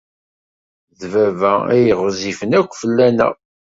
D 0.99 1.01
baba 1.13 1.53
ay 1.75 1.85
ɣezzifen 1.99 2.51
akk 2.59 2.71
fell-aneɣ. 2.81 3.31